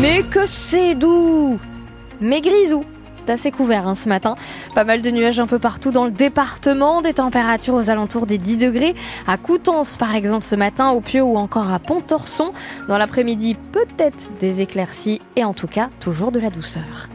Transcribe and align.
Mais 0.00 0.22
que 0.22 0.46
c'est 0.46 0.94
doux 0.94 1.58
Mais 2.20 2.40
grisou 2.40 2.84
c'est 3.26 3.32
assez 3.32 3.50
couvert 3.50 3.88
hein, 3.88 3.96
ce 3.96 4.08
matin. 4.08 4.36
Pas 4.76 4.84
mal 4.84 5.02
de 5.02 5.10
nuages 5.10 5.40
un 5.40 5.48
peu 5.48 5.58
partout 5.58 5.90
dans 5.90 6.04
le 6.04 6.12
département, 6.12 7.02
des 7.02 7.14
températures 7.14 7.74
aux 7.74 7.90
alentours 7.90 8.24
des 8.24 8.38
10 8.38 8.56
degrés. 8.56 8.94
À 9.26 9.36
Coutances 9.36 9.96
par 9.96 10.14
exemple 10.14 10.44
ce 10.44 10.54
matin, 10.54 10.90
au 10.90 11.00
Pieux 11.00 11.24
ou 11.24 11.36
encore 11.36 11.72
à 11.72 11.80
Pontorson. 11.80 12.52
Dans 12.88 12.98
l'après-midi, 12.98 13.56
peut-être 13.72 14.30
des 14.38 14.60
éclaircies 14.60 15.20
et 15.34 15.42
en 15.42 15.54
tout 15.54 15.66
cas 15.66 15.88
toujours 15.98 16.30
de 16.30 16.38
la 16.38 16.50
douceur. 16.50 17.08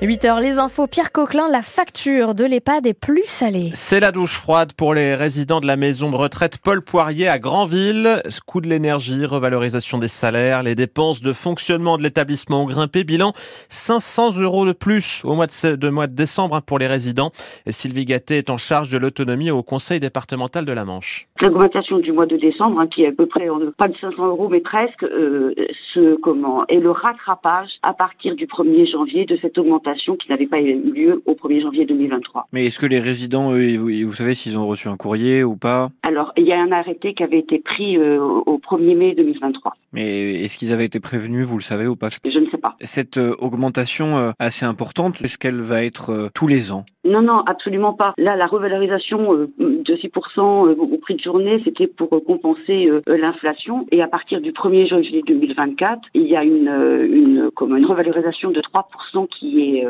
8h, 0.00 0.40
les 0.40 0.58
infos. 0.60 0.86
Pierre 0.86 1.10
Coquelin, 1.10 1.48
la 1.48 1.60
facture 1.60 2.36
de 2.36 2.44
l'EHPAD 2.44 2.86
est 2.86 2.94
plus 2.94 3.24
salée. 3.24 3.70
C'est 3.72 3.98
la 3.98 4.12
douche 4.12 4.38
froide 4.38 4.72
pour 4.72 4.94
les 4.94 5.16
résidents 5.16 5.58
de 5.58 5.66
la 5.66 5.74
maison 5.74 6.12
de 6.12 6.14
retraite 6.14 6.58
Paul 6.62 6.82
Poirier 6.82 7.26
à 7.26 7.40
Granville. 7.40 8.22
Coût 8.46 8.60
de 8.60 8.68
l'énergie, 8.68 9.26
revalorisation 9.26 9.98
des 9.98 10.06
salaires, 10.06 10.62
les 10.62 10.76
dépenses 10.76 11.20
de 11.20 11.32
fonctionnement 11.32 11.98
de 11.98 12.04
l'établissement 12.04 12.62
ont 12.62 12.66
grimpé. 12.66 13.02
Bilan 13.02 13.32
500 13.70 14.38
euros 14.40 14.66
de 14.66 14.72
plus 14.72 15.20
au 15.24 15.34
mois 15.34 15.46
de, 15.46 15.88
mois 15.88 16.06
de 16.06 16.14
décembre 16.14 16.54
hein, 16.54 16.60
pour 16.64 16.78
les 16.78 16.86
résidents. 16.86 17.32
Et 17.66 17.72
Sylvie 17.72 18.04
Gatté 18.04 18.38
est 18.38 18.50
en 18.50 18.56
charge 18.56 18.90
de 18.90 18.98
l'autonomie 18.98 19.50
au 19.50 19.64
conseil 19.64 19.98
départemental 19.98 20.64
de 20.64 20.72
la 20.72 20.84
Manche. 20.84 21.26
L'augmentation 21.40 21.98
du 21.98 22.12
mois 22.12 22.26
de 22.26 22.36
décembre, 22.36 22.78
hein, 22.80 22.86
qui 22.86 23.02
est 23.02 23.08
à 23.08 23.12
peu 23.12 23.26
près 23.26 23.48
pas 23.76 23.88
de 23.88 23.96
500 23.96 24.28
euros, 24.28 24.48
mais 24.48 24.60
presque, 24.60 25.02
euh, 25.02 25.54
ce 25.92 26.14
comment 26.20 26.64
est 26.68 26.78
le 26.78 26.92
rattrapage 26.92 27.70
à 27.82 27.94
partir 27.94 28.36
du 28.36 28.46
1er 28.46 28.88
janvier 28.92 29.24
de 29.24 29.36
cette 29.42 29.58
augmentation 29.58 29.87
qui 29.94 30.30
n'avait 30.30 30.46
pas 30.46 30.60
eu 30.60 30.80
lieu 30.80 31.22
au 31.26 31.34
1er 31.34 31.62
janvier 31.62 31.84
2023. 31.86 32.48
Mais 32.52 32.66
est-ce 32.66 32.78
que 32.78 32.86
les 32.86 32.98
résidents, 32.98 33.52
vous, 33.52 34.14
savez 34.14 34.34
s'ils 34.34 34.58
ont 34.58 34.66
reçu 34.66 34.88
un 34.88 34.96
courrier 34.96 35.44
ou 35.44 35.56
pas? 35.56 35.90
Alors, 36.02 36.32
il 36.36 36.44
y 36.44 36.52
a 36.52 36.60
un 36.60 36.72
arrêté 36.72 37.14
qui 37.14 37.22
avait 37.22 37.38
été 37.38 37.58
pris 37.58 37.96
euh, 37.96 38.18
au 38.20 38.58
1er 38.58 38.96
mai 38.96 39.14
2023. 39.14 39.74
Mais 39.92 40.44
est-ce 40.44 40.58
qu'ils 40.58 40.72
avaient 40.72 40.84
été 40.84 41.00
prévenus, 41.00 41.46
vous 41.46 41.56
le 41.56 41.62
savez 41.62 41.86
ou 41.86 41.96
pas? 41.96 42.08
Je 42.24 42.38
ne 42.38 42.50
sais 42.50 42.58
pas. 42.58 42.76
Cette 42.80 43.18
euh, 43.18 43.34
augmentation 43.38 44.18
euh, 44.18 44.30
assez 44.38 44.64
importante, 44.64 45.20
est-ce 45.22 45.38
qu'elle 45.38 45.60
va 45.60 45.84
être 45.84 46.30
tous 46.34 46.46
les 46.46 46.72
ans? 46.72 46.84
Non, 47.08 47.22
non, 47.22 47.40
absolument 47.46 47.92
pas. 47.92 48.14
Là, 48.18 48.36
la 48.36 48.46
revalorisation 48.46 49.34
euh, 49.34 49.48
de 49.58 49.94
6% 49.94 50.08
euh, 50.38 50.74
au 50.76 50.98
prix 50.98 51.14
de 51.14 51.20
journée, 51.20 51.60
c'était 51.64 51.86
pour 51.86 52.12
euh, 52.12 52.20
compenser 52.20 52.90
l'inflation. 53.06 53.86
Et 53.90 54.02
à 54.02 54.08
partir 54.08 54.40
du 54.40 54.52
1er 54.52 54.88
janvier 54.88 55.22
2024, 55.26 56.02
il 56.14 56.26
y 56.26 56.36
a 56.36 56.44
une, 56.44 57.50
comme 57.54 57.76
une 57.76 57.86
revalorisation 57.86 58.50
de 58.50 58.60
3% 58.60 59.28
qui 59.28 59.60
est, 59.60 59.86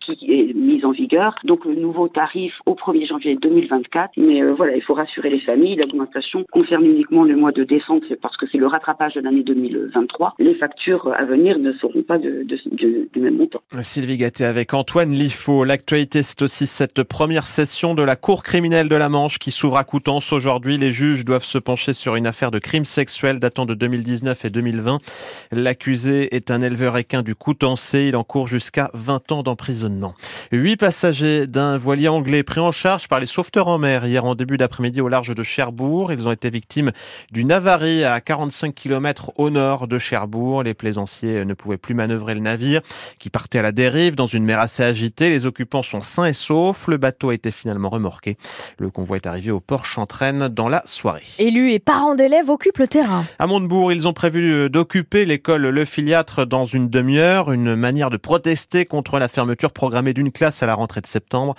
qui 0.00 0.32
est 0.32 0.54
mise 0.54 0.84
en 0.84 0.92
vigueur. 0.92 1.34
Donc, 1.44 1.64
le 1.64 1.74
nouveau 1.74 2.08
tarif 2.08 2.54
au 2.66 2.74
1er 2.74 3.06
janvier 3.06 3.36
2024. 3.36 4.12
Mais 4.16 4.42
voilà, 4.52 4.76
il 4.76 4.82
faut 4.82 4.94
rassurer 4.94 5.30
les 5.30 5.40
familles. 5.40 5.76
L'augmentation 5.76 6.44
concerne 6.50 6.84
uniquement 6.84 7.24
le 7.24 7.36
mois 7.36 7.52
de 7.52 7.64
décembre, 7.64 8.02
parce 8.22 8.36
que 8.36 8.46
c'est 8.50 8.58
le 8.58 8.66
rattrapage 8.66 9.14
de 9.14 9.20
l'année 9.20 9.42
2023. 9.42 10.34
Les 10.38 10.54
factures 10.54 11.12
à 11.16 11.24
venir 11.24 11.58
ne 11.58 11.72
seront 11.72 12.02
pas 12.02 12.18
du 12.18 13.08
même 13.16 13.36
montant. 13.36 13.60
Sylvie 13.82 14.16
Gatté 14.16 14.44
avec 14.44 14.74
Antoine 14.74 15.10
Lifo. 15.10 15.64
L'actualité 15.64 16.22
c'est 16.38 16.44
aussi 16.44 16.66
cette 16.68 17.02
première 17.02 17.48
session 17.48 17.96
de 17.96 18.02
la 18.04 18.14
Cour 18.14 18.44
criminelle 18.44 18.88
de 18.88 18.94
la 18.94 19.08
Manche 19.08 19.40
qui 19.40 19.50
s'ouvre 19.50 19.76
à 19.76 19.82
Coutances 19.82 20.32
aujourd'hui. 20.32 20.78
Les 20.78 20.92
juges 20.92 21.24
doivent 21.24 21.42
se 21.42 21.58
pencher 21.58 21.92
sur 21.94 22.14
une 22.14 22.28
affaire 22.28 22.52
de 22.52 22.60
crime 22.60 22.84
sexuel 22.84 23.40
datant 23.40 23.66
de 23.66 23.74
2019 23.74 24.44
et 24.44 24.50
2020. 24.50 25.00
L'accusé 25.50 26.36
est 26.36 26.52
un 26.52 26.62
éleveur 26.62 26.96
équin 26.96 27.24
du 27.24 27.34
Coutancé. 27.34 28.04
Il 28.06 28.14
encourt 28.14 28.46
jusqu'à 28.46 28.88
20 28.94 29.32
ans 29.32 29.42
d'emprisonnement. 29.42 30.14
Huit 30.52 30.76
passagers 30.76 31.48
d'un 31.48 31.76
voilier 31.76 32.06
anglais 32.06 32.44
pris 32.44 32.60
en 32.60 32.70
charge 32.70 33.08
par 33.08 33.18
les 33.18 33.26
sauveteurs 33.26 33.66
en 33.66 33.78
mer 33.78 34.06
hier 34.06 34.24
en 34.24 34.36
début 34.36 34.58
d'après-midi 34.58 35.00
au 35.00 35.08
large 35.08 35.34
de 35.34 35.42
Cherbourg. 35.42 36.12
Ils 36.12 36.28
ont 36.28 36.32
été 36.32 36.50
victimes 36.50 36.92
d'une 37.32 37.50
avarie 37.50 38.04
à 38.04 38.20
45 38.20 38.76
km 38.76 39.32
au 39.38 39.50
nord 39.50 39.88
de 39.88 39.98
Cherbourg. 39.98 40.62
Les 40.62 40.74
plaisanciers 40.74 41.44
ne 41.44 41.54
pouvaient 41.54 41.78
plus 41.78 41.94
manœuvrer 41.94 42.34
le 42.34 42.42
navire 42.42 42.80
qui 43.18 43.28
partait 43.28 43.58
à 43.58 43.62
la 43.62 43.72
dérive 43.72 44.14
dans 44.14 44.26
une 44.26 44.44
mer 44.44 44.60
assez 44.60 44.84
agitée. 44.84 45.30
Les 45.30 45.44
occupants 45.44 45.82
sont 45.82 46.00
et 46.24 46.32
sauf. 46.32 46.86
Le 46.88 46.96
bateau 46.96 47.30
a 47.30 47.34
été 47.34 47.50
finalement 47.50 47.88
remorqué. 47.88 48.36
Le 48.78 48.90
convoi 48.90 49.16
est 49.16 49.26
arrivé 49.26 49.50
au 49.50 49.60
port 49.60 49.86
Chantraine 49.86 50.48
dans 50.48 50.68
la 50.68 50.82
soirée. 50.84 51.22
Élus 51.38 51.72
et 51.72 51.78
parents 51.78 52.14
d'élèves 52.14 52.50
occupent 52.50 52.78
le 52.78 52.88
terrain. 52.88 53.24
À 53.38 53.46
Montebourg, 53.46 53.92
ils 53.92 54.08
ont 54.08 54.12
prévu 54.12 54.52
euh, 54.52 54.68
d'occuper 54.68 55.24
l'école 55.24 55.62
Le 55.68 55.84
Filiatre 55.84 56.46
dans 56.46 56.64
une 56.64 56.88
demi-heure, 56.88 57.52
une 57.52 57.74
manière 57.74 58.10
de 58.10 58.16
protester 58.16 58.84
contre 58.84 59.18
la 59.18 59.28
fermeture 59.28 59.72
programmée 59.72 60.12
d'une 60.12 60.32
classe 60.32 60.62
à 60.62 60.66
la 60.66 60.74
rentrée 60.74 61.00
de 61.00 61.06
septembre. 61.06 61.54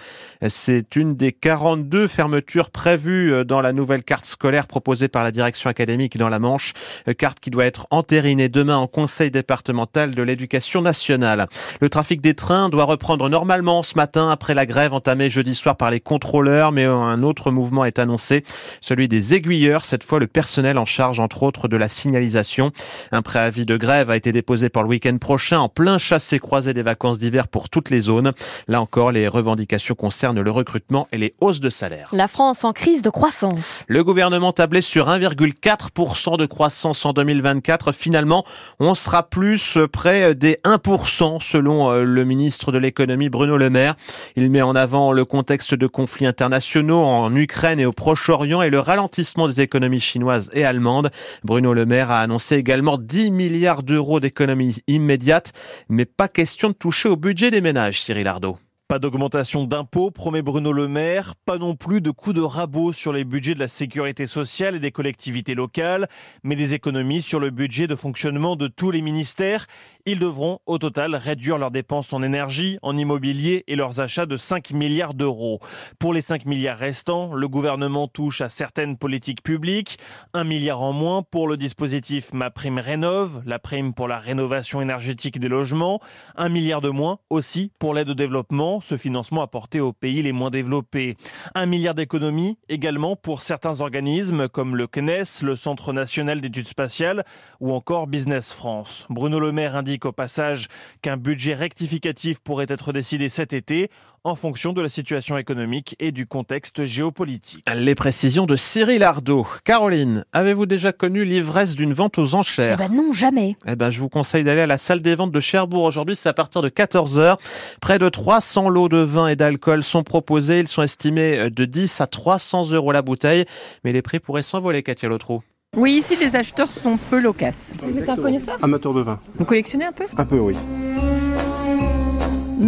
C'est 0.47 0.95
une 0.95 1.15
des 1.15 1.31
42 1.31 2.07
fermetures 2.07 2.69
prévues 2.69 3.33
euh, 3.33 3.43
dans 3.43 3.61
la 3.61 3.73
nouvelle 3.73 4.03
carte 4.03 4.25
scolaire 4.25 4.67
proposée 4.67 5.07
par 5.07 5.23
la 5.23 5.31
direction 5.31 5.69
académique 5.69 6.17
dans 6.17 6.29
la 6.29 6.39
Manche, 6.39 6.73
euh, 7.07 7.13
carte 7.13 7.39
qui 7.39 7.49
doit 7.49 7.65
être 7.65 7.87
entérinée 7.91 8.49
demain 8.49 8.77
en 8.77 8.87
conseil 8.87 9.31
départemental 9.31 10.15
de 10.15 10.23
l'éducation 10.23 10.81
nationale. 10.81 11.47
Le 11.81 11.89
trafic 11.89 12.21
des 12.21 12.33
trains 12.33 12.69
doit 12.69 12.85
reprendre 12.85 13.29
normalement 13.29 13.83
ce 13.83 13.95
matin 13.95 14.29
après 14.29 14.48
la 14.53 14.65
grève 14.65 14.93
entamée 14.93 15.29
jeudi 15.29 15.55
soir 15.55 15.75
par 15.75 15.91
les 15.91 15.99
contrôleurs, 15.99 16.71
mais 16.71 16.85
un 16.85 17.23
autre 17.23 17.51
mouvement 17.51 17.85
est 17.85 17.99
annoncé, 17.99 18.43
celui 18.81 19.07
des 19.07 19.33
aiguilleurs, 19.33 19.85
cette 19.85 20.03
fois 20.03 20.19
le 20.19 20.27
personnel 20.27 20.77
en 20.77 20.85
charge 20.85 21.19
entre 21.19 21.43
autres 21.43 21.67
de 21.67 21.77
la 21.77 21.87
signalisation. 21.89 22.71
Un 23.11 23.21
préavis 23.21 23.65
de 23.65 23.77
grève 23.77 24.09
a 24.09 24.17
été 24.17 24.31
déposé 24.31 24.69
pour 24.69 24.83
le 24.83 24.89
week-end 24.89 25.17
prochain 25.17 25.59
en 25.59 25.69
plein 25.69 25.97
chassé-croisé 25.97 26.73
des 26.73 26.83
vacances 26.83 27.19
d'hiver 27.19 27.47
pour 27.47 27.69
toutes 27.69 27.89
les 27.89 28.01
zones. 28.01 28.33
Là 28.67 28.81
encore, 28.81 29.11
les 29.11 29.27
revendications 29.27 29.95
concernent 29.95 30.41
le 30.41 30.51
recrutement 30.51 31.07
et 31.11 31.17
les 31.17 31.35
hausses 31.41 31.59
de 31.59 31.69
salaire. 31.69 32.09
La 32.11 32.27
France 32.27 32.63
en 32.63 32.73
crise 32.73 33.01
de 33.01 33.09
croissance. 33.09 33.83
Le 33.87 34.03
gouvernement 34.03 34.53
tablait 34.53 34.81
sur 34.81 35.07
1,4% 35.07 36.37
de 36.37 36.45
croissance 36.45 37.05
en 37.05 37.13
2024. 37.13 37.91
Finalement, 37.91 38.45
on 38.79 38.93
sera 38.93 39.23
plus 39.23 39.77
près 39.91 40.35
des 40.35 40.57
1% 40.63 41.41
selon 41.41 41.91
euh, 41.91 42.03
le 42.03 42.23
ministre 42.23 42.71
de 42.71 42.77
l'économie 42.77 43.29
Bruno 43.29 43.57
Le 43.57 43.69
Maire. 43.69 43.95
Il 44.41 44.49
met 44.51 44.61
en 44.61 44.73
avant 44.73 45.11
le 45.11 45.25
contexte 45.25 45.75
de 45.75 45.85
conflits 45.85 46.25
internationaux 46.25 47.03
en 47.03 47.35
Ukraine 47.35 47.77
et 47.77 47.85
au 47.85 47.91
Proche-Orient 47.91 48.61
et 48.61 48.69
le 48.69 48.79
ralentissement 48.79 49.49
des 49.49 49.59
économies 49.59 49.99
chinoises 49.99 50.49
et 50.53 50.63
allemandes. 50.63 51.11
Bruno 51.43 51.73
Le 51.73 51.85
Maire 51.85 52.09
a 52.09 52.21
annoncé 52.21 52.55
également 52.55 52.97
10 52.97 53.31
milliards 53.31 53.83
d'euros 53.83 54.21
d'économies 54.21 54.77
immédiates, 54.87 55.51
mais 55.89 56.05
pas 56.05 56.29
question 56.29 56.69
de 56.69 56.73
toucher 56.73 57.09
au 57.09 57.17
budget 57.17 57.51
des 57.51 57.59
ménages, 57.59 57.99
Cyril 57.99 58.27
Ardo. 58.27 58.57
Pas 58.89 58.97
d'augmentation 58.97 59.65
d'impôts, 59.65 60.09
promet 60.09 60.41
Bruno 60.41 60.73
Le 60.73 60.87
Maire, 60.87 61.35
pas 61.45 61.59
non 61.59 61.75
plus 61.75 62.01
de 62.01 62.09
coups 62.09 62.35
de 62.35 62.41
rabot 62.41 62.91
sur 62.91 63.13
les 63.13 63.23
budgets 63.23 63.53
de 63.53 63.59
la 63.59 63.67
sécurité 63.67 64.25
sociale 64.25 64.75
et 64.75 64.79
des 64.79 64.89
collectivités 64.89 65.53
locales, 65.53 66.07
mais 66.41 66.55
des 66.55 66.73
économies 66.73 67.21
sur 67.21 67.39
le 67.39 67.51
budget 67.51 67.85
de 67.85 67.95
fonctionnement 67.95 68.55
de 68.55 68.67
tous 68.67 68.89
les 68.89 69.03
ministères. 69.03 69.67
Ils 70.07 70.17
devront 70.17 70.57
au 70.65 70.79
total 70.79 71.13
réduire 71.13 71.59
leurs 71.59 71.69
dépenses 71.69 72.13
en 72.13 72.23
énergie, 72.23 72.79
en 72.81 72.97
immobilier 72.97 73.63
et 73.67 73.75
leurs 73.75 73.99
achats 73.99 74.25
de 74.25 74.37
5 74.37 74.71
milliards 74.71 75.13
d'euros. 75.13 75.59
Pour 75.99 76.11
les 76.11 76.21
5 76.21 76.47
milliards 76.47 76.79
restants, 76.79 77.35
le 77.35 77.47
gouvernement 77.47 78.07
touche 78.07 78.41
à 78.41 78.49
certaines 78.49 78.97
politiques 78.97 79.43
publiques, 79.43 79.99
1 80.33 80.45
milliard 80.45 80.81
en 80.81 80.93
moins 80.93 81.21
pour 81.21 81.47
le 81.47 81.57
dispositif 81.57 82.33
Ma 82.33 82.49
Prime 82.49 82.79
Rénove, 82.79 83.43
la 83.45 83.59
prime 83.59 83.93
pour 83.93 84.07
la 84.07 84.17
rénovation 84.17 84.81
énergétique 84.81 85.39
des 85.39 85.47
logements, 85.47 85.99
1 86.37 86.49
milliard 86.49 86.81
de 86.81 86.89
moins 86.89 87.19
aussi 87.29 87.71
pour 87.77 87.93
l'aide 87.93 88.09
au 88.09 88.15
développement 88.15 88.78
ce 88.81 88.97
financement 88.97 89.41
apporté 89.41 89.79
aux 89.79 89.93
pays 89.93 90.21
les 90.21 90.31
moins 90.31 90.49
développés. 90.49 91.15
Un 91.55 91.65
milliard 91.65 91.93
d'économies 91.93 92.57
également 92.69 93.15
pour 93.15 93.41
certains 93.41 93.81
organismes 93.81 94.47
comme 94.47 94.75
le 94.75 94.87
CNES, 94.87 95.43
le 95.43 95.55
Centre 95.55 95.93
national 95.93 96.41
d'études 96.41 96.67
spatiales 96.67 97.23
ou 97.59 97.73
encore 97.73 98.07
Business 98.07 98.53
France. 98.53 99.05
Bruno 99.09 99.39
Le 99.39 99.51
Maire 99.51 99.75
indique 99.75 100.05
au 100.05 100.11
passage 100.11 100.67
qu'un 101.01 101.17
budget 101.17 101.53
rectificatif 101.53 102.39
pourrait 102.39 102.65
être 102.69 102.93
décidé 102.93 103.29
cet 103.29 103.53
été 103.53 103.89
en 104.23 104.35
fonction 104.35 104.73
de 104.73 104.81
la 104.81 104.89
situation 104.89 105.37
économique 105.37 105.95
et 105.99 106.11
du 106.11 106.27
contexte 106.27 106.83
géopolitique. 106.83 107.63
Les 107.73 107.95
précisions 107.95 108.45
de 108.45 108.55
Cyril 108.55 109.03
Ardo. 109.03 109.47
Caroline, 109.63 110.25
avez-vous 110.33 110.65
déjà 110.65 110.91
connu 110.91 111.23
l'ivresse 111.23 111.75
d'une 111.75 111.93
vente 111.93 112.17
aux 112.17 112.35
enchères? 112.35 112.77
Eh 112.79 112.87
ben 112.87 112.93
non, 112.93 113.13
jamais. 113.13 113.55
Eh 113.65 113.75
ben, 113.75 113.89
je 113.89 113.99
vous 114.01 114.09
conseille 114.09 114.43
d'aller 114.43 114.61
à 114.61 114.67
la 114.67 114.77
salle 114.77 115.01
des 115.01 115.15
ventes 115.15 115.31
de 115.31 115.39
Cherbourg 115.39 115.83
aujourd'hui, 115.83 116.15
c'est 116.15 116.29
à 116.29 116.33
partir 116.33 116.61
de 116.61 116.69
14h. 116.69 117.37
Près 117.81 117.99
de 117.99 118.09
300 118.09 118.68
lots 118.69 118.89
de 118.89 118.97
vin 118.97 119.27
et 119.27 119.35
d'alcool 119.35 119.83
sont 119.83 120.03
proposés. 120.03 120.59
Ils 120.59 120.67
sont 120.67 120.83
estimés 120.83 121.49
de 121.49 121.65
10 121.65 122.01
à 122.01 122.07
300 122.07 122.71
euros 122.71 122.91
la 122.91 123.01
bouteille. 123.01 123.45
Mais 123.83 123.91
les 123.91 124.01
prix 124.01 124.19
pourraient 124.19 124.43
s'envoler, 124.43 124.83
Katia 124.83 125.09
Lotro. 125.09 125.43
Oui, 125.75 125.93
ici 125.93 126.15
les 126.15 126.35
acheteurs 126.35 126.71
sont 126.71 126.97
peu 126.97 127.19
loquaces. 127.19 127.73
Vous 127.83 127.97
êtes 127.97 128.09
un 128.09 128.15
connaisseur? 128.15 128.57
Amateur 128.61 128.93
de 128.93 129.01
vin. 129.01 129.19
Vous 129.37 129.45
collectionnez 129.45 129.85
un 129.85 129.91
peu? 129.91 130.05
Un 130.17 130.25
peu, 130.25 130.39
oui. 130.39 130.55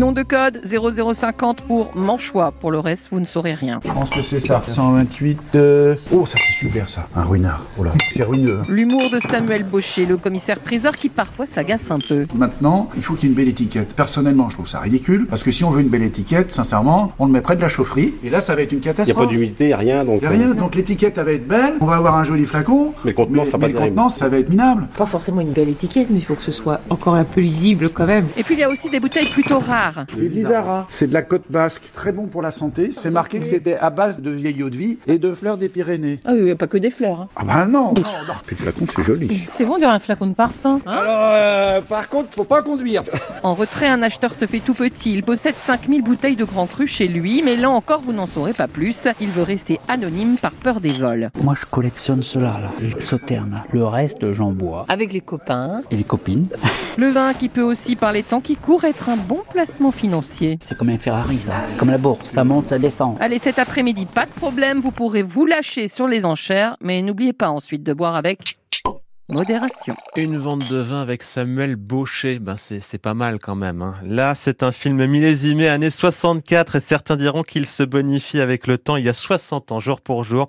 Nom 0.02 0.14
de 0.14 0.24
code 0.24 0.60
0050 0.66 1.62
pour 1.62 1.96
Manchois. 1.96 2.52
Pour 2.60 2.72
le 2.72 2.80
reste, 2.80 3.10
vous 3.12 3.20
ne 3.20 3.26
saurez 3.26 3.54
rien. 3.54 3.80
Je 3.86 3.92
pense 3.92 4.10
que 4.10 4.24
c'est 4.24 4.40
ça. 4.40 4.60
128. 4.66 5.40
euh, 5.54 5.96
Oh, 6.12 6.26
ça 6.26 6.40
c'est 6.40 6.54
super 6.66 6.90
ça. 6.90 7.08
Un 7.16 7.22
ruinard. 7.22 7.64
Oh 7.78 7.84
là, 7.84 7.92
c'est 8.12 8.24
ruineux. 8.24 8.62
hein. 8.64 8.68
L'humour 8.68 9.12
de 9.14 9.20
Samuel 9.20 9.64
Baucher, 9.64 10.08
le 10.08 10.18
commissaire 10.18 10.58
priseur 10.60 10.96
qui 10.96 11.08
parfois 11.08 11.46
s'agace 11.46 11.92
un 11.92 12.00
peu. 12.00 12.26
Maintenant, 12.34 12.90
il 12.98 13.04
faut 13.04 13.14
qu'il 13.14 13.26
y 13.26 13.28
ait 13.28 13.30
une 13.30 13.36
belle 13.36 13.50
étiquette. 13.50 13.94
Personnellement, 13.94 14.50
je 14.50 14.56
trouve 14.56 14.68
ça 14.68 14.80
ridicule 14.80 15.28
parce 15.30 15.44
que 15.44 15.52
si 15.52 15.64
on 15.64 15.70
veut 15.70 15.82
une 15.82 15.90
belle 15.90 16.02
étiquette, 16.02 16.52
sincèrement, 16.52 17.12
on 17.20 17.28
le 17.28 17.32
met 17.32 17.42
près 17.42 17.56
de 17.56 17.62
la 17.62 17.68
chaufferie 17.68 18.16
et 18.24 18.32
là, 18.32 18.42
ça 18.42 18.56
va 18.56 18.64
être 18.64 18.72
une 18.72 18.80
Il 18.80 18.82
n'y 18.82 18.88
a 18.90 18.94
catastrophe. 18.94 19.26
pas 19.28 19.32
d'humidité, 19.32 19.76
rien, 19.76 20.04
donc. 20.04 20.18
Il 20.24 20.26
a 20.26 20.32
rien, 20.32 20.56
donc 20.56 20.74
l'étiquette 20.74 21.20
elle 21.20 21.26
va 21.26 21.32
être 21.34 21.48
belle, 21.48 21.74
on 21.80 21.86
va 21.86 21.98
avoir 21.98 22.16
un 22.16 22.24
joli 22.24 22.46
flacon, 22.46 22.96
Mais 23.06 23.12
le 23.12 23.16
contenant, 23.18 23.44
mais, 23.44 23.52
ça 23.52 23.58
va 23.58 23.58
mais 23.60 23.62
pas 23.62 23.68
le 23.68 23.74
terrible. 23.74 23.96
contenant, 23.96 24.10
ça 24.10 24.28
va 24.30 24.40
être 24.40 24.50
minable. 24.50 24.88
Pas 24.98 25.06
forcément 25.06 25.42
une 25.42 25.52
belle 25.52 25.70
étiquette, 25.70 26.08
mais 26.10 26.18
il 26.18 26.26
faut 26.26 26.34
que 26.34 26.44
ce 26.44 26.52
soit 26.52 26.80
encore 26.90 27.14
un 27.14 27.24
peu 27.24 27.42
lisible 27.42 27.90
quand 27.94 28.08
même. 28.08 28.26
Et 28.36 28.42
puis 28.42 28.56
il 28.56 28.62
y 28.62 28.64
a 28.64 28.70
aussi 28.70 28.90
des 28.90 29.00
bouteilles 29.00 29.30
plutôt 29.30 29.60
rares. 29.60 29.91
C'est 30.16 30.22
bizarre, 30.30 30.70
hein 30.70 30.88
C'est 30.92 31.08
de 31.08 31.14
la 31.14 31.22
côte 31.22 31.44
basque, 31.50 31.84
très 31.94 32.12
bon 32.12 32.28
pour 32.28 32.42
la 32.42 32.52
santé. 32.52 32.92
C'est 32.96 33.10
marqué 33.12 33.40
que 33.40 33.46
c'était 33.48 33.76
à 33.78 33.90
base 33.90 34.20
de 34.20 34.30
vieille 34.32 34.64
eau 34.64 34.70
de 34.70 34.78
vie 34.78 34.98
et 35.08 35.18
de 35.20 35.34
fleurs 35.34 35.58
des 35.58 35.70
Pyrénées. 35.70 36.20
Ah 36.26 36.32
oui, 36.34 36.40
il 36.40 36.46
n'y 36.46 36.52
a 36.52 36.56
pas 36.56 36.68
que 36.68 36.78
des 36.78 36.90
fleurs. 36.92 37.22
hein. 37.22 37.28
Ah 37.36 37.44
bah 37.44 37.66
non, 37.66 37.94
non, 37.96 38.02
non. 38.28 38.34
Puis 38.46 38.56
le 38.58 38.64
flacon, 38.64 38.86
c'est 38.96 39.04
joli. 39.04 39.44
C'est 39.48 39.66
bon, 39.66 39.76
on 39.76 39.78
dirait 39.78 39.92
un 39.92 40.00
flacon 40.00 40.28
de 40.28 40.34
parfum. 40.34 40.80
Alors, 40.86 41.30
euh, 41.34 41.82
par 41.82 42.08
contre, 42.10 42.30
faut 42.34 42.44
pas 42.44 42.62
conduire. 42.62 43.04
En 43.44 43.56
retrait, 43.56 43.88
un 43.88 44.04
acheteur 44.04 44.36
se 44.36 44.46
fait 44.46 44.60
tout 44.60 44.76
petit. 44.76 45.16
Il 45.16 45.24
possède 45.24 45.56
5000 45.58 46.04
bouteilles 46.04 46.36
de 46.36 46.44
Grand 46.44 46.68
Cru 46.68 46.86
chez 46.86 47.08
lui, 47.08 47.42
mais 47.44 47.56
là 47.56 47.72
encore, 47.72 48.02
vous 48.02 48.14
n'en 48.14 48.28
saurez 48.28 48.54
pas 48.54 48.68
plus. 48.68 49.08
Il 49.20 49.30
veut 49.30 49.42
rester 49.42 49.80
anonyme 49.88 50.36
par 50.40 50.52
peur 50.52 50.80
des 50.80 50.92
vols. 50.92 51.32
Moi, 51.42 51.56
je 51.60 51.66
collectionne 51.66 52.22
cela, 52.22 52.60
là, 52.62 52.70
l'exotherme. 52.80 53.62
Le 53.74 53.84
reste, 53.84 54.32
j'en 54.34 54.52
bois. 54.52 54.86
Avec 54.90 55.12
les 55.12 55.22
copains. 55.22 55.82
Et 55.90 55.96
les 55.96 56.04
copines. 56.04 56.48
Le 57.00 57.08
vin 57.10 57.34
qui 57.34 57.50
peut 57.50 57.64
aussi, 57.64 57.96
par 57.96 58.12
les 58.12 58.22
temps 58.22 58.42
qui 58.42 58.56
courent, 58.56 58.84
être 58.84 59.10
un 59.10 59.18
bon 59.18 59.40
placement 59.52 59.81
financier. 59.90 60.60
C'est 60.62 60.78
comme 60.78 60.90
un 60.90 61.00
Ferrari, 61.00 61.40
ça. 61.40 61.64
C'est 61.66 61.78
comme 61.78 61.90
la 61.90 61.98
bourse. 61.98 62.30
Ça 62.30 62.44
monte, 62.44 62.70
ça 62.70 62.78
descend. 62.78 63.18
Allez, 63.20 63.40
cet 63.40 63.58
après-midi, 63.58 64.06
pas 64.06 64.28
de 64.28 64.32
problème, 64.32 64.80
vous 64.82 64.92
pourrez 64.92 65.24
vous 65.24 65.48
lâcher 65.48 65.88
sur 65.88 66.08
les 66.08 66.26
enchères, 66.26 66.78
mais 66.82 67.02
n'oubliez 67.02 67.34
pas 67.34 67.50
ensuite 67.50 67.82
de 67.82 67.94
boire 67.94 68.16
avec 68.16 68.60
modération. 69.32 69.96
Une 70.16 70.38
vente 70.38 70.68
de 70.70 70.78
vin 70.78 71.02
avec 71.02 71.24
Samuel 71.24 71.76
Baucher, 71.76 72.40
ben 72.40 72.58
c'est 72.58 72.80
c'est 72.82 72.98
pas 72.98 73.14
mal 73.14 73.40
quand 73.40 73.56
même. 73.56 73.82
hein. 73.82 73.96
Là, 74.06 74.36
c'est 74.36 74.64
un 74.64 74.72
film 74.72 75.06
millésimé 75.06 75.68
années 75.70 75.90
64 75.90 76.76
et 76.76 76.80
certains 76.80 77.16
diront 77.16 77.44
qu'il 77.44 77.66
se 77.66 77.84
bonifie 77.84 78.40
avec 78.42 78.68
le 78.68 78.78
temps. 78.78 78.98
Il 78.98 79.06
y 79.06 79.10
a 79.10 79.14
60 79.14 79.72
ans, 79.72 79.80
jour 79.80 80.02
pour 80.02 80.24
jour, 80.24 80.48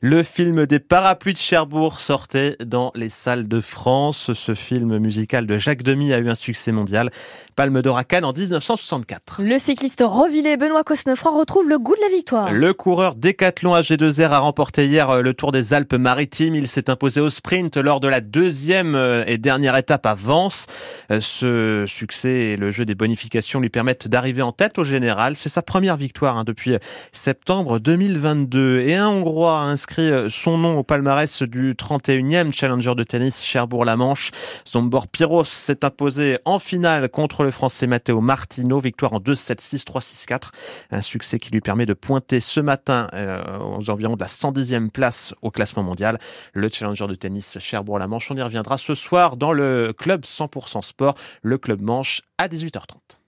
le 0.00 0.22
film 0.22 0.66
des 0.66 0.78
Parapluies 0.80 1.32
de 1.34 1.38
Cherbourg 1.38 2.00
sortait 2.00 2.56
dans 2.64 2.90
les 2.94 3.08
salles 3.08 3.46
de 3.48 3.60
France. 3.60 4.32
Ce 4.34 4.54
film 4.54 4.98
musical 4.98 5.46
de 5.46 5.56
Jacques 5.58 5.82
Demy 5.82 6.12
a 6.12 6.18
eu 6.18 6.28
un 6.28 6.34
succès 6.34 6.72
mondial. 6.72 7.10
Palme 7.56 7.82
d'Or 7.82 7.98
à 7.98 8.04
Cannes 8.04 8.24
en 8.24 8.32
1964. 8.32 9.40
Le 9.42 9.58
cycliste 9.58 10.02
Revillé 10.04 10.56
Benoît 10.56 10.82
Cosnefroy 10.84 11.30
retrouve 11.38 11.68
le 11.68 11.78
goût 11.78 11.94
de 11.94 12.00
la 12.00 12.08
victoire. 12.08 12.52
Le 12.52 12.72
coureur 12.74 13.14
Décathlon 13.14 13.74
AG2R 13.76 14.30
a 14.30 14.38
remporté 14.38 14.86
hier 14.86 15.08
euh, 15.10 15.22
le 15.22 15.34
Tour 15.34 15.52
des 15.52 15.72
Alpes-Maritimes. 15.72 16.56
Il 16.56 16.66
s'est 16.68 16.90
imposé 16.90 17.20
au 17.20 17.30
sprint 17.30 17.76
lors 17.76 18.00
de 18.00 18.08
la 18.08 18.20
deuxième 18.24 18.94
euh, 18.94 19.24
et 19.26 19.38
dernière 19.38 19.76
étape 19.76 20.06
à 20.06 20.14
Vence. 20.14 20.66
Euh, 21.10 21.20
Ce 21.20 21.84
succès 21.86 22.30
et 22.30 22.56
le 22.56 22.70
jeu 22.70 22.84
des 22.84 22.94
bonifications 22.94 23.60
lui 23.60 23.68
permettent 23.68 24.08
d'arriver 24.08 24.42
en 24.42 24.52
tête 24.52 24.78
au 24.78 24.84
général. 24.84 25.36
C'est 25.36 25.48
sa 25.48 25.62
première 25.62 25.96
victoire 25.96 26.36
hein, 26.36 26.44
depuis 26.44 26.76
septembre 27.12 27.78
2022. 27.78 28.80
Et 28.80 28.94
un 28.94 29.08
Hongrois 29.08 29.60
a 29.60 29.64
inscrit 29.64 30.10
euh, 30.10 30.28
son 30.30 30.58
nom 30.58 30.78
au 30.78 30.82
palmarès 30.82 31.42
du 31.42 31.74
31e 31.74 32.52
Challenger 32.52 32.94
de 32.94 33.04
tennis 33.04 33.44
Cherbourg-la-Manche. 33.44 34.30
Zombor 34.66 35.08
Piros 35.08 35.44
s'est 35.44 35.84
imposé 35.84 36.38
en 36.44 36.58
finale 36.58 37.08
contre 37.08 37.44
le 37.44 37.50
Français 37.50 37.86
Matteo 37.86 38.20
Martino. 38.20 38.80
Victoire 38.80 39.12
en 39.12 39.20
2-7-6, 39.20 39.84
3-6-4. 39.84 40.50
Un 40.90 41.02
succès 41.02 41.38
qui 41.38 41.50
lui 41.50 41.60
permet 41.60 41.86
de 41.86 41.94
pointer 41.94 42.40
ce 42.40 42.60
matin 42.60 43.08
euh, 43.14 43.42
aux 43.78 43.90
environs 43.90 44.14
de 44.14 44.20
la 44.20 44.26
110e 44.26 44.90
place 44.90 45.34
au 45.42 45.50
classement 45.50 45.82
mondial. 45.82 46.18
Le 46.52 46.68
Challenger 46.68 47.06
de 47.06 47.14
tennis 47.14 47.58
Cherbourg-la-Manche. 47.60 48.13
On 48.30 48.36
y 48.36 48.42
reviendra 48.42 48.78
ce 48.78 48.94
soir 48.94 49.36
dans 49.36 49.52
le 49.52 49.92
club 49.96 50.24
100% 50.24 50.82
sport, 50.82 51.14
le 51.42 51.58
club 51.58 51.80
Manche, 51.80 52.22
à 52.38 52.48
18h30. 52.48 53.23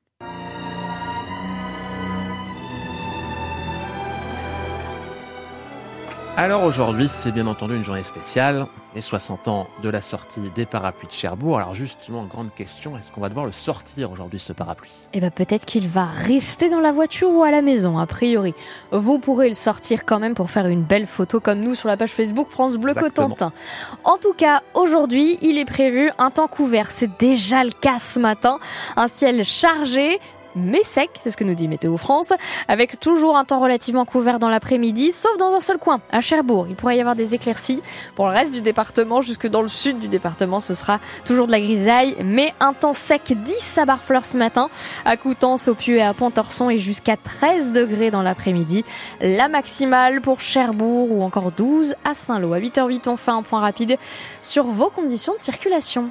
Alors 6.39 6.65
aujourd'hui, 6.65 7.09
c'est 7.09 7.33
bien 7.33 7.47
entendu 7.47 7.77
une 7.77 7.85
journée 7.85 8.03
spéciale, 8.03 8.67
les 8.95 9.01
60 9.01 9.49
ans 9.49 9.69
de 9.83 9.89
la 9.89 10.03
sortie 10.03 10.41
des 10.55 10.67
parapluies 10.67 11.07
de 11.07 11.13
Cherbourg. 11.13 11.57
Alors 11.57 11.75
justement, 11.75 12.25
grande 12.25 12.55
question, 12.55 12.99
est-ce 12.99 13.11
qu'on 13.11 13.23
va 13.23 13.31
devoir 13.31 13.47
le 13.47 13.53
sortir 13.53 14.11
aujourd'hui, 14.11 14.39
ce 14.39 14.53
parapluie? 14.53 14.91
Eh 15.15 15.21
ben 15.21 15.31
peut-être 15.31 15.65
qu'il 15.65 15.89
va 15.89 16.05
rester 16.05 16.69
dans 16.69 16.81
la 16.81 16.93
voiture 16.93 17.31
ou 17.31 17.43
à 17.43 17.51
la 17.51 17.63
maison, 17.63 17.99
a 17.99 18.07
priori. 18.07 18.53
Vous 18.93 19.19
pourrez 19.19 19.49
le 19.49 19.55
sortir 19.55 20.05
quand 20.05 20.19
même 20.19 20.35
pour 20.35 20.51
faire 20.51 20.67
une 20.67 20.83
belle 20.83 21.07
photo 21.07 21.41
comme 21.41 21.61
nous 21.61 21.75
sur 21.75 21.89
la 21.89 21.97
page 21.97 22.11
Facebook 22.11 22.51
France 22.51 22.77
Bleu 22.77 22.91
Exactement. 22.91 23.31
Cotentin. 23.31 23.53
En 24.05 24.19
tout 24.19 24.35
cas, 24.35 24.61
aujourd'hui, 24.75 25.39
il 25.41 25.57
est 25.57 25.65
prévu 25.65 26.11
un 26.19 26.31
temps 26.31 26.49
couvert. 26.49 26.91
C'est 26.91 27.19
déjà 27.19 27.65
le 27.65 27.73
cas 27.73 27.99
ce 27.99 28.21
matin. 28.21 28.59
Un 28.97 29.09
ciel 29.09 29.43
chargé. 29.43 30.21
Mais 30.59 30.83
sec, 30.85 31.11
c'est 31.21 31.31
ce 31.31 31.37
que 31.37 31.45
nous 31.45 31.55
dit 31.55 31.69
Météo 31.69 31.99
France, 31.99 32.33
avec 32.67 32.99
toujours 32.99 33.37
un 33.37 33.45
temps 33.45 33.61
relativement 33.61 34.07
couvert 34.07 34.39
dans 34.39 34.49
l'après-midi, 34.49 35.13
sauf 35.13 35.37
dans 35.37 35.53
un 35.53 35.61
seul 35.61 35.77
coin, 35.77 36.01
à 36.11 36.23
Cherbourg. 36.23 36.67
Il 36.71 36.77
pourrait 36.77 36.97
y 36.97 37.01
avoir 37.01 37.15
des 37.15 37.35
éclaircies. 37.35 37.83
Pour 38.15 38.27
le 38.27 38.33
reste 38.33 38.55
du 38.55 38.63
département, 38.63 39.21
jusque 39.21 39.47
dans 39.47 39.61
le 39.61 39.69
sud 39.69 39.99
du 39.99 40.09
département, 40.09 40.61
ce 40.61 40.73
sera 40.73 40.99
toujours 41.27 41.47
de 41.47 41.53
la 41.53 41.61
grisaille, 41.61 42.17
mais 42.25 42.55
un 42.59 42.73
temps 42.73 42.95
sec 42.95 43.35
10 43.37 43.77
à 43.77 43.85
Barfleur 43.85 44.25
ce 44.25 44.39
matin, 44.39 44.71
à 45.05 45.19
Coutances, 45.19 45.69
au 45.69 45.75
Pieux 45.75 45.99
et 45.99 46.03
à 46.03 46.15
Pontorson 46.15 46.71
et 46.71 46.79
jusqu'à 46.79 47.19
13 47.19 47.73
degrés 47.73 48.11
dans 48.11 48.23
l'après-midi. 48.23 48.83
La 49.21 49.49
maximale 49.49 50.23
pour 50.23 50.41
Cherbourg 50.41 51.13
ou 51.13 51.23
encore 51.23 51.53
12 51.53 51.97
à 52.05 52.15
Saint-Lô. 52.15 52.55
À 52.55 52.61
8h08, 52.61 53.11
on 53.11 53.19
fait 53.19 53.31
un 53.31 53.43
point 53.43 53.61
rapide 53.61 53.99
sur 54.41 54.65
vos 54.65 54.89
conditions 54.89 55.35
de 55.35 55.39
circulation. 55.39 56.11